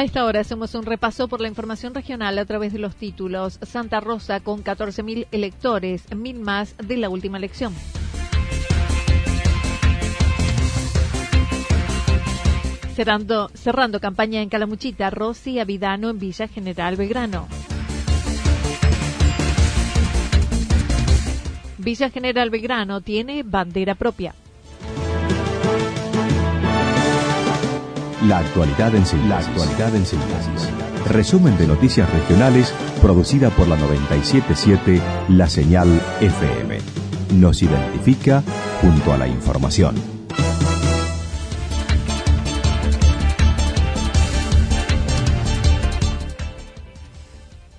[0.00, 3.58] A esta hora hacemos un repaso por la información regional a través de los títulos.
[3.60, 7.74] Santa Rosa con 14.000 electores, mil más de la última elección.
[12.94, 17.46] Cerrando, campaña en Calamuchita, Rosy Avidano en Villa General Belgrano.
[21.76, 24.34] Villa General Belgrano tiene bandera propia.
[28.30, 30.70] La actualidad en síntesis.
[31.08, 35.88] Resumen de noticias regionales producida por la 977 La Señal
[36.20, 36.78] FM.
[37.34, 38.44] Nos identifica
[38.80, 39.96] junto a la información.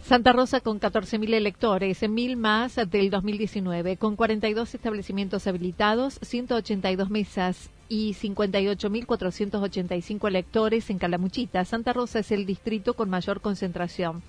[0.03, 7.69] Santa Rosa con 14.000 electores, mil más del 2019, con 42 establecimientos habilitados, 182 mesas
[7.94, 11.66] y 58.485 electores en Calamuchita.
[11.66, 14.24] Santa Rosa es el distrito con mayor concentración.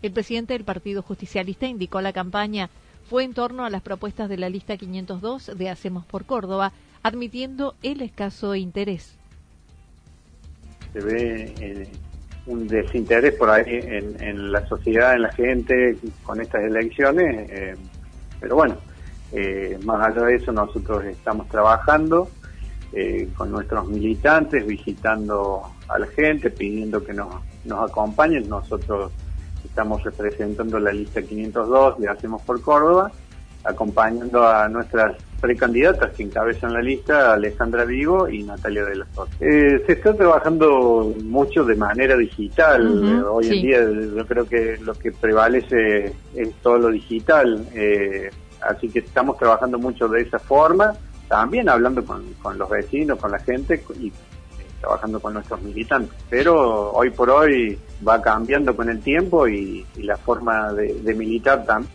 [0.00, 2.70] El presidente del Partido Justicialista indicó la campaña
[3.10, 7.74] fue en torno a las propuestas de la lista 502 de Hacemos por Córdoba, admitiendo
[7.82, 9.18] el escaso interés.
[10.94, 11.92] Se ve eh,
[12.46, 17.74] un desinterés por ahí en, la sociedad, en la gente con estas elecciones, eh,
[18.40, 18.78] pero bueno,
[19.32, 22.30] eh, más allá de eso nosotros estamos trabajando
[22.92, 28.48] eh, con nuestros militantes, visitando a la gente, pidiendo que nos, nos acompañen.
[28.48, 29.12] Nosotros
[29.64, 33.10] estamos representando la lista 502 de Hacemos por Córdoba,
[33.64, 39.32] acompañando a nuestras precandidatas que encabezan la lista, Alejandra Vigo y Natalia de la Sosa.
[39.40, 43.24] Eh, se está trabajando mucho de manera digital.
[43.24, 43.80] Hoy en día
[44.16, 47.66] yo creo que lo que prevalece es todo lo digital.
[47.74, 48.30] Eh,
[48.60, 50.94] así que estamos trabajando mucho de esa forma,
[51.32, 54.12] también hablando con, los vecinos, con la gente y eh,
[54.80, 56.14] trabajando con nuestros militantes.
[56.28, 61.64] Pero hoy por hoy va cambiando con el tiempo y, la forma de, de militar
[61.64, 61.90] también.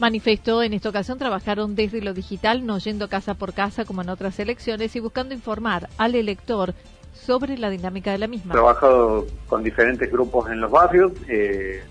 [0.00, 4.08] Manifestó en esta ocasión trabajaron desde lo digital, no yendo casa por casa como en
[4.08, 6.74] otras elecciones y buscando informar al elector
[7.14, 8.52] sobre la dinámica de la misma.
[8.52, 11.84] Trabajado con diferentes grupos en los barrios, eh,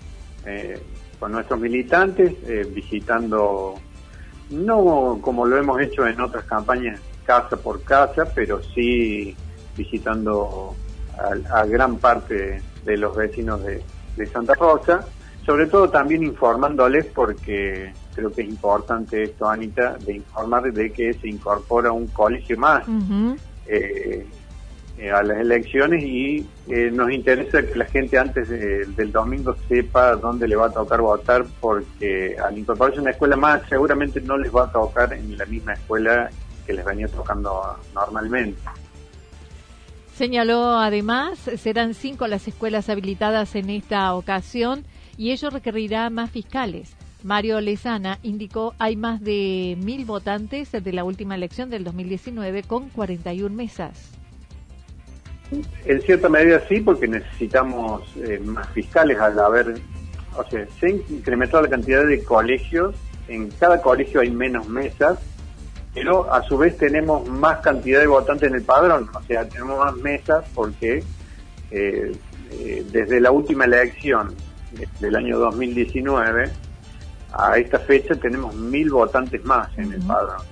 [0.44, 0.82] eh,
[1.18, 3.76] con nuestros militantes, eh, visitando,
[4.50, 9.36] no como lo hemos hecho en otras campañas casa por casa, pero sí
[9.76, 10.74] visitando
[11.50, 15.04] a, gran parte de los vecinos de Santa Rosa.
[15.44, 21.12] Sobre todo también informándoles porque creo que es importante esto, Anita, de informar de que
[21.14, 22.84] se incorpora un colegio más.
[23.66, 24.26] Eh,
[24.98, 30.16] eh, a las elecciones y eh, nos interesa que la gente antes del domingo sepa
[30.16, 34.38] dónde le va a tocar votar porque al incorporarse a una escuela más seguramente no
[34.38, 36.30] les va a tocar en la misma escuela
[36.66, 38.60] que les venía tocando normalmente.
[40.16, 44.84] Señaló además, serán cinco las escuelas habilitadas en esta ocasión
[45.18, 46.96] y ello requerirá más fiscales.
[47.22, 52.88] Mario Lezana indicó hay más de mil votantes de la última elección del 2019 con
[52.88, 54.12] 41 mesas.
[55.84, 59.74] En cierta medida sí, porque necesitamos eh, más fiscales al haber,
[60.36, 62.94] o sea, se ha incrementado la cantidad de colegios,
[63.28, 65.18] en cada colegio hay menos mesas,
[65.94, 69.78] pero a su vez tenemos más cantidad de votantes en el padrón, o sea, tenemos
[69.78, 71.02] más mesas porque
[71.70, 72.12] eh,
[72.50, 74.34] eh, desde la última elección
[75.00, 76.50] del año 2019
[77.32, 80.42] a esta fecha tenemos mil votantes más en el padrón.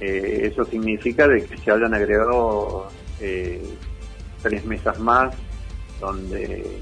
[0.00, 2.88] Eh, eso significa de que se hayan agregado
[3.20, 3.62] eh,
[4.42, 5.34] tres mesas más,
[6.00, 6.80] donde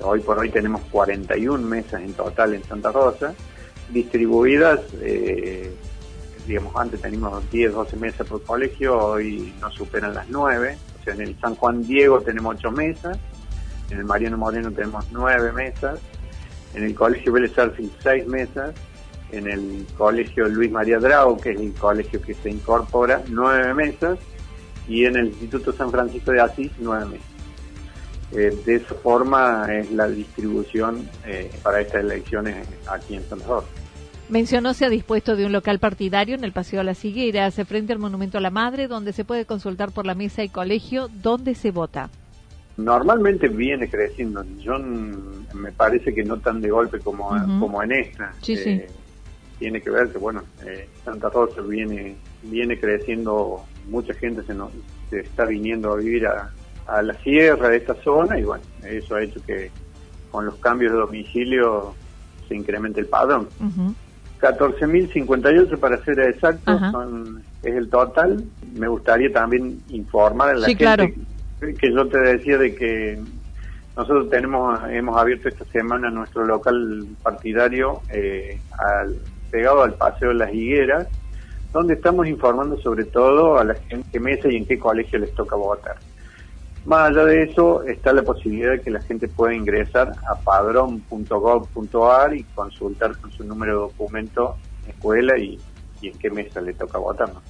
[0.00, 3.34] hoy por hoy tenemos 41 mesas en total en Santa Rosa,
[3.90, 5.74] distribuidas, eh,
[6.46, 11.14] digamos, antes teníamos 10, 12 mesas por colegio, hoy no superan las 9, o sea,
[11.14, 13.18] en el San Juan Diego tenemos 8 mesas,
[13.90, 16.00] en el Mariano Moreno tenemos 9 mesas,
[16.74, 18.74] en el Colegio Vélez Arfield 6 mesas,
[19.32, 24.18] en el Colegio Luis María Drau, que es el colegio que se incorpora, 9 mesas,
[24.88, 27.36] y en el Instituto San Francisco de Asís, 9 mesas.
[28.32, 33.68] Eh, de esa forma es la distribución eh, para estas elecciones aquí en San Rosa.
[34.28, 37.92] Mencionó se ha dispuesto de un local partidario en el Paseo de las Higueras, frente
[37.92, 41.54] al Monumento a la Madre, donde se puede consultar por la mesa y colegio dónde
[41.54, 42.10] se vota.
[42.76, 44.44] Normalmente viene creciendo.
[44.58, 44.76] Yo
[45.54, 47.30] me parece que no tan de golpe como,
[47.60, 48.34] como en esta.
[48.48, 48.88] Eh,
[49.60, 50.42] tiene que ver que, bueno,
[51.04, 52.16] Santa Rosa viene,
[52.50, 54.70] viene creciendo, mucha gente se, nos,
[55.10, 56.50] se está viniendo a vivir a,
[56.86, 59.70] a la sierra de esta zona y bueno, eso ha hecho que
[60.30, 61.94] con los cambios de domicilio
[62.48, 63.48] se incremente el padrón.
[64.40, 68.44] 14.058 para ser exacto son, es el total.
[68.74, 71.14] Me gustaría también informar a la gente
[71.60, 73.18] que yo te decía de que
[73.96, 79.16] nosotros tenemos hemos abierto esta semana nuestro local partidario eh, al,
[79.50, 81.08] pegado al Paseo de las Higueras,
[81.72, 85.34] donde estamos informando sobre todo a la gente qué mesa y en qué colegio les
[85.34, 85.96] toca votar.
[86.86, 92.34] Más allá de eso, está la posibilidad de que la gente pueda ingresar a padrón.gov.ar
[92.34, 95.58] y consultar con su número de documento escuela y,
[96.02, 97.40] en qué mesa le toca votar, ¿no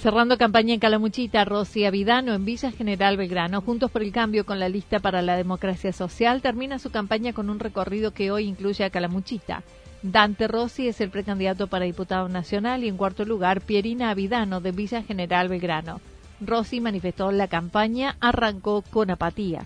[0.00, 4.58] Cerrando campaña en Calamuchita, Rosy Avidano en Villa General Belgrano, Juntos por el Cambio con
[4.58, 8.82] la lista para la democracia social, termina su campaña con un recorrido que hoy incluye
[8.82, 9.62] a Calamuchita.
[10.02, 14.72] Dante Rossi es el precandidato para diputado nacional y en cuarto lugar Pierina Avidano de
[14.72, 16.00] Villa General Belgrano.
[16.40, 19.64] Rossi manifestó la campaña arrancó con apatía.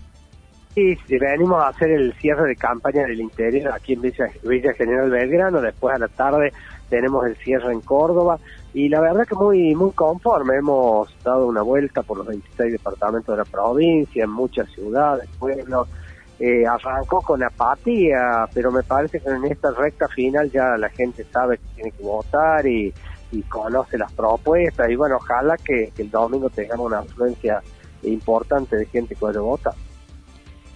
[0.73, 5.09] Sí, venimos a hacer el cierre de campaña del interior aquí en Villa, Villa General
[5.09, 6.51] Belgrano, después a la tarde
[6.89, 8.37] tenemos el cierre en Córdoba
[8.75, 13.33] y la verdad que muy muy conforme, hemos dado una vuelta por los 26 departamentos
[13.33, 15.87] de la provincia, en muchas ciudades, pueblos,
[16.39, 21.25] eh, arrancó con apatía, pero me parece que en esta recta final ya la gente
[21.31, 22.93] sabe que tiene que votar y,
[23.49, 24.89] conoce las propuestas.
[24.89, 27.61] Y bueno, ojalá que, el domingo tengamos una afluencia
[28.03, 29.73] importante de gente que puede votar.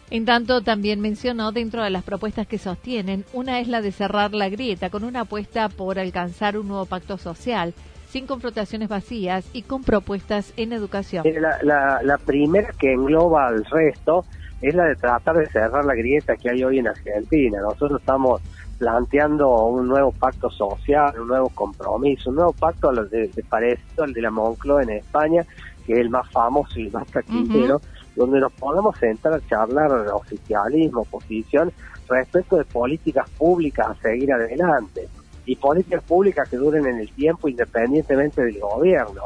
[0.10, 4.34] En tanto, también mencionó dentro de las propuestas que sostienen, una es la de cerrar
[4.34, 7.74] la grieta con una apuesta por alcanzar un nuevo pacto social,
[8.10, 11.24] sin confrontaciones vacías y con propuestas en educación.
[11.62, 14.26] La, la primera que engloba al resto
[14.62, 17.62] es la de tratar de cerrar la grieta que hay hoy en Argentina.
[17.62, 18.42] Nosotros estamos
[18.80, 24.14] planteando un nuevo pacto social, un nuevo compromiso, un nuevo pacto de, de parecido al
[24.14, 25.46] de la Moncloa en España,
[25.86, 27.80] que es el más famoso y el más taquillero,
[28.16, 31.72] donde nos podemos sentar a charlar oficialismo, oposición,
[32.08, 35.08] respecto de políticas públicas a seguir adelante
[35.50, 39.24] y políticas públicas que duren en el tiempo independientemente del gobierno.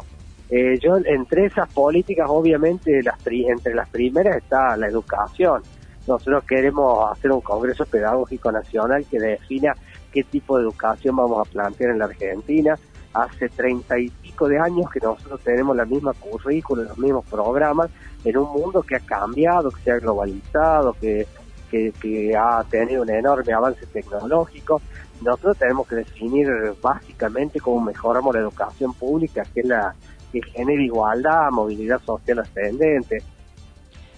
[0.50, 5.62] Eh, yo entre esas políticas, obviamente, las entre las primeras está la educación.
[6.08, 9.76] Nosotros queremos hacer un Congreso Pedagógico Nacional que defina
[10.14, 12.80] qué tipo de educación vamos a plantear en la Argentina.
[13.14, 17.90] Hace treinta y pico de años que nosotros tenemos la misma currícula, los mismos programas,
[18.24, 21.28] en un mundo que ha cambiado, que se ha globalizado, que,
[21.70, 24.82] que ha tenido un enorme avance tecnológico.
[25.24, 26.48] Nosotros tenemos que definir
[26.82, 29.96] básicamente cómo mejoramos la educación pública, que es la
[30.32, 33.24] que genere igualdad, movilidad social ascendente.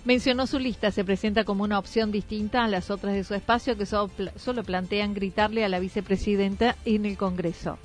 [0.05, 3.75] Mencionó su lista, se presenta como una opción distinta a las otras de su espacio
[3.77, 7.77] que solo plantean gritarle a la vicepresidenta en el Congreso.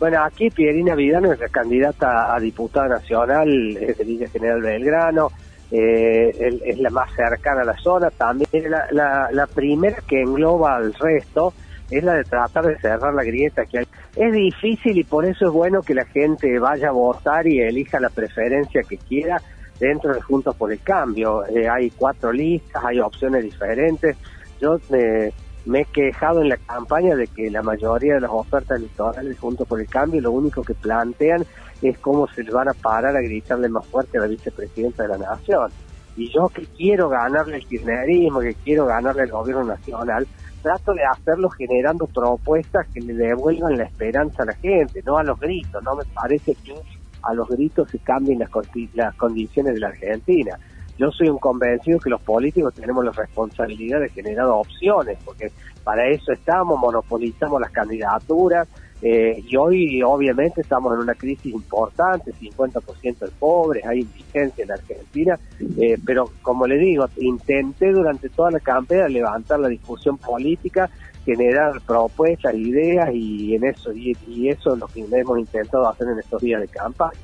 [0.00, 5.30] Bueno, aquí Pierina Vidano es la candidata a diputada nacional es de Villa General Belgrano,
[5.72, 10.92] eh, es la más cercana a la zona, también la, la primera que engloba al
[10.94, 11.54] resto
[11.92, 13.86] es la de tratar de cerrar la grieta que hay.
[14.16, 18.00] Es difícil y por eso es bueno que la gente vaya a votar y elija
[18.00, 19.40] la preferencia que quiera
[19.78, 21.44] dentro de Juntos por el Cambio.
[21.46, 24.16] Eh, hay cuatro listas, hay opciones diferentes.
[24.60, 24.78] Yo
[25.64, 29.36] me, he quejado en la campaña de que la mayoría de las ofertas electorales de
[29.36, 31.44] Juntos por el Cambio lo único que plantean
[31.82, 35.18] es cómo se van a parar a gritarle más fuerte a la vicepresidenta de la
[35.18, 35.70] Nación.
[36.16, 40.26] y yo que quiero ganarle el kirchnerismo, que quiero ganarle el gobierno nacional,
[40.62, 45.24] trato de hacerlo generando propuestas que le devuelvan la esperanza a la gente, no a
[45.24, 45.82] los gritos.
[45.82, 46.74] No me parece que
[47.22, 48.50] a los gritos se cambien las,
[48.94, 50.58] las condiciones de la Argentina.
[50.98, 55.50] Yo soy un convencido que los políticos tenemos la responsabilidad de generar opciones, porque
[55.84, 58.68] para eso estamos, monopolizamos las candidaturas,
[59.04, 64.70] eh, y hoy obviamente estamos en una crisis importante, 50% de pobres, hay indigencia en
[64.70, 65.38] Argentina,
[65.76, 70.88] eh, pero como le digo, intenté durante toda la campaña levantar la discusión política,
[71.24, 76.06] generar propuestas, ideas y en eso y, y eso es lo que hemos intentado hacer
[76.08, 77.18] en estos días de campaña.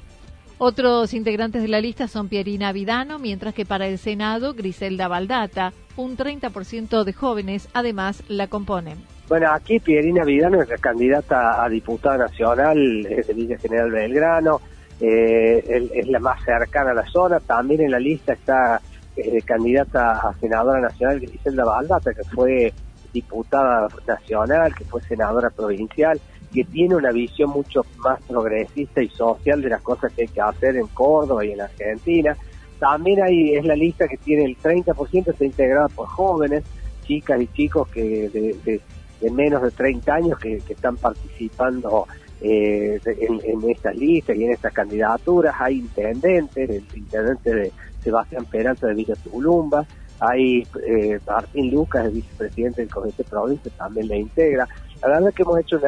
[0.61, 5.73] Otros integrantes de la lista son Pierina Vidano, mientras que para el Senado, Griselda Baldata.
[5.97, 8.99] Un 30% de jóvenes además la componen.
[9.29, 14.61] Bueno, aquí Pierina Vidano es la candidata a diputada nacional, de Villa General Belgrano,
[15.01, 17.39] eh, es la más cercana a la zona.
[17.39, 18.81] También en la lista está
[19.17, 22.73] eh, candidata a senadora nacional Griselda Baldata, que fue
[23.13, 26.21] diputada nacional, que fue senadora provincial,
[26.53, 30.41] que tiene una visión mucho más progresista y social de las cosas que hay que
[30.41, 32.37] hacer en Córdoba y en Argentina.
[32.79, 36.65] También hay, es la lista que tiene el 30% está integrada por jóvenes,
[37.05, 42.07] chicas y chicos que de, menos de 30 años que, están participando
[42.41, 45.55] eh, en, estas listas y en estas candidaturas.
[45.59, 49.85] Hay intendentes, el intendente de Sebastián Peralta de Villa Tulumba,
[50.21, 54.69] hay eh, Martín Lucas, el vicepresidente del Comité Provincia, también le integra.
[55.03, 55.81] La verdad es que hemos hecho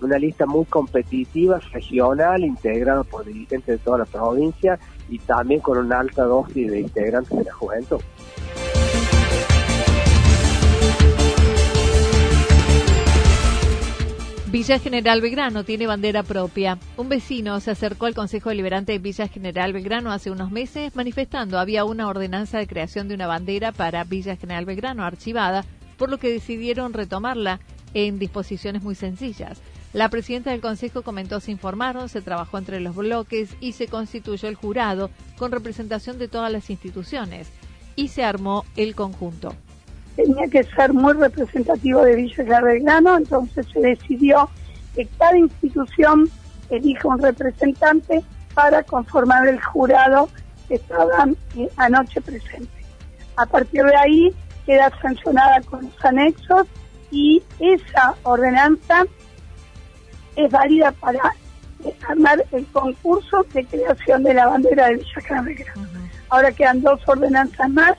[0.00, 5.78] una, lista muy competitiva, regional, integrada por dirigentes de toda la provincia y también con
[5.78, 8.00] una alta dosis de integrantes de la juventud.
[14.50, 16.78] Villa General Belgrano tiene bandera propia.
[16.96, 21.58] Un vecino se acercó al Consejo Deliberante de Villa General Belgrano hace unos meses manifestando
[21.58, 25.66] había una ordenanza de creación de una bandera para Villa General Belgrano archivada,
[25.98, 27.60] por lo que decidieron retomarla
[27.94, 29.60] en disposiciones muy sencillas.
[29.92, 34.48] La presidenta del Consejo comentó se informaron, se trabajó entre los bloques y se constituyó
[34.48, 37.48] el jurado con representación de todas las instituciones
[37.96, 39.54] y se armó el conjunto
[40.18, 44.50] tenía que ser muy representativo de Villa Belgrano, entonces se decidió
[44.96, 46.28] que cada institución
[46.70, 50.28] elija un representante para conformar el jurado
[50.66, 52.68] que estaban eh, anoche presente.
[53.36, 54.34] A partir de ahí
[54.66, 56.66] queda sancionada con los anexos
[57.10, 59.04] y esa ordenanza
[60.36, 61.34] es válida para
[62.08, 65.88] armar el concurso de creación de la bandera de Villa Belgrano.
[66.30, 67.92] Ahora quedan dos ordenanzas más,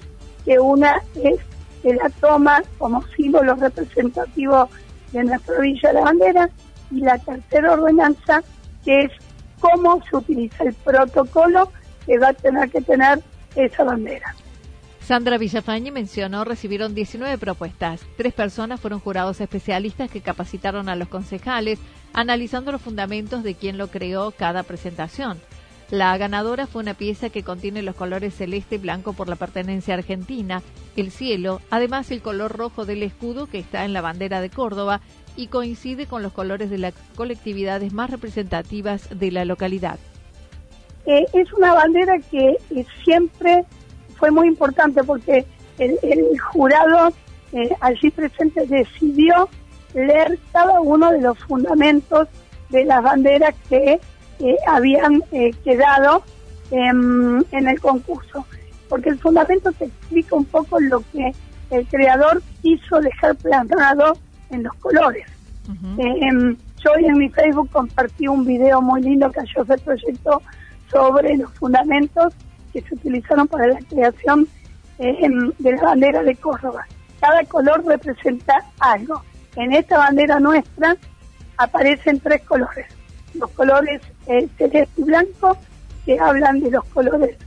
[0.45, 1.39] que una es
[1.81, 4.69] que la toma como símbolo representativo
[5.11, 6.49] de nuestra Villa de la Bandera
[6.91, 8.43] y la tercera ordenanza
[8.83, 9.11] que es
[9.59, 11.71] cómo se utiliza el protocolo
[12.05, 13.21] que va a tener que tener
[13.55, 14.35] esa bandera.
[15.09, 18.05] Sandra Villafañe mencionó recibieron 19 propuestas.
[18.15, 21.79] Tres personas fueron jurados especialistas que capacitaron a los concejales
[22.13, 25.39] analizando los fundamentos de quién lo creó cada presentación.
[25.89, 29.95] La ganadora fue una pieza que contiene los colores celeste y blanco por la pertenencia
[29.95, 30.61] argentina,
[30.95, 35.01] el cielo, además el color rojo del escudo que está en la bandera de Córdoba
[35.35, 39.97] y coincide con los colores de las colectividades más representativas de la localidad.
[41.07, 43.65] Eh, es una bandera que eh, siempre
[44.19, 45.45] fue muy importante porque
[45.77, 45.97] el,
[46.39, 47.13] jurado
[47.53, 49.49] eh, allí presente decidió
[49.93, 52.27] leer cada uno de los fundamentos
[52.69, 53.99] de las banderas que
[54.67, 56.23] habían eh, quedado
[56.71, 58.45] en, el concurso,
[58.87, 61.33] porque el fundamento te explica un poco lo que
[61.71, 64.17] el creador quiso dejar plasmado
[64.51, 65.25] en los colores.
[65.97, 70.41] Eh, yo hoy en mi Facebook compartí un video muy lindo que yo el proyecto
[70.91, 72.33] sobre los fundamentos
[72.71, 74.47] que se utilizaron para la creación
[74.99, 76.85] eh, de la bandera de Córdoba.
[77.19, 79.23] Cada color representa algo.
[79.55, 80.95] En esta bandera nuestra
[81.57, 82.85] aparecen tres colores
[83.33, 85.57] los colores eh, celeste y blanco,
[86.05, 87.37] que hablan de los colores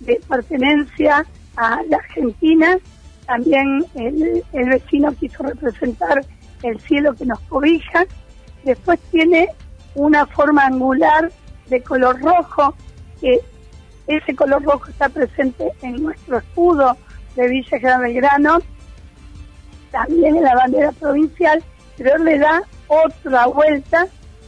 [0.00, 2.78] de pertenencia a la Argentina.
[3.26, 6.24] También el, vecino quiso representar
[6.62, 8.04] el cielo que nos cobija.
[8.64, 9.48] Después tiene
[9.94, 11.30] una forma angular
[11.68, 12.74] de color rojo,
[13.20, 13.40] que
[14.06, 16.96] ese color rojo está presente en nuestro escudo
[17.34, 18.58] de Villa Gran Belgrano,
[19.90, 21.62] también en la bandera provincial,
[21.96, 24.06] pero le da otra vuelta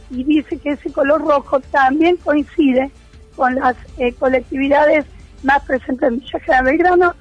[0.09, 2.89] y dice que ese color rojo también coincide
[3.35, 5.05] con las eh, colectividades
[5.43, 7.15] más presentes en Villa General Belgrano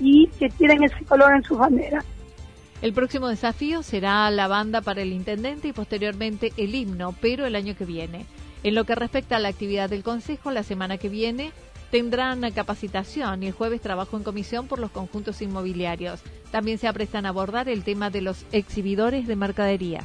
[0.00, 2.04] y que tienen ese color en sus banderas.
[2.82, 7.56] El próximo desafío será la banda para el intendente y posteriormente el himno, pero el
[7.56, 8.26] año que viene.
[8.62, 11.52] En lo que respecta a la actividad del Consejo, la semana que viene
[11.94, 16.24] tendrán capacitación y el jueves trabajo en comisión por los conjuntos inmobiliarios.
[16.50, 20.00] También se aprestan a abordar el tema de los exhibidores de mercadería.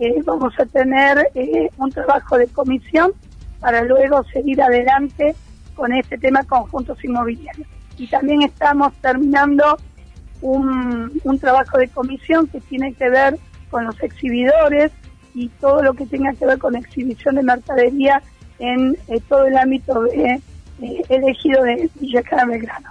[0.00, 3.12] Eh, vamos a tener eh, un trabajo de comisión
[3.60, 5.36] para luego seguir adelante
[5.76, 7.68] con este tema conjuntos inmobiliarios.
[7.98, 9.78] Y también estamos terminando
[10.40, 13.38] un, trabajo de comisión que tiene que ver
[13.70, 14.90] con los exhibidores
[15.36, 18.20] y todo lo que tenga que ver con exhibición de mercadería
[18.58, 20.40] en eh, todo el ámbito de,
[21.08, 22.90] elegido de Villa Belgrano.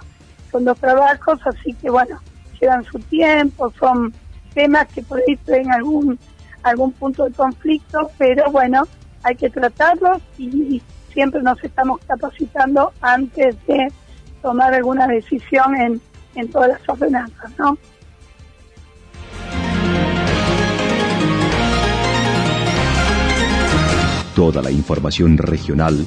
[0.50, 2.20] Son dos trabajos, así que bueno,
[2.60, 4.12] llevan su tiempo, son
[4.54, 6.18] temas que por ahí tienen algún,
[6.62, 8.84] algún punto de conflicto, pero bueno,
[9.22, 13.88] hay que tratarlos y siempre nos estamos capacitando antes de
[14.42, 16.00] tomar alguna decisión en,
[16.34, 17.78] en todas las ordenanzas, ¿no?
[24.34, 26.06] Toda la información regional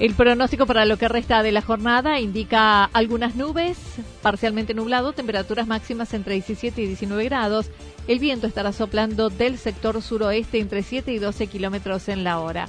[0.00, 3.76] El pronóstico para lo que resta de la jornada indica algunas nubes,
[4.22, 7.70] parcialmente nublado, temperaturas máximas entre 17 y 19 grados.
[8.08, 12.66] El viento estará soplando del sector suroeste entre 7 y 12 kilómetros en la hora.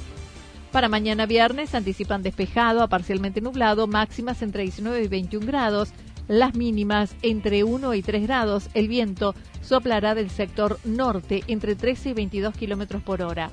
[0.74, 5.94] Para mañana viernes anticipan despejado a parcialmente nublado, máximas entre 19 y 21 grados,
[6.28, 8.68] las mínimas entre 1 y 3 grados.
[8.74, 13.52] El viento soplará del sector norte entre 13 y 22 kilómetros por hora.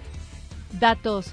[0.80, 1.32] Datos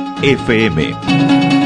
[0.23, 1.60] FM.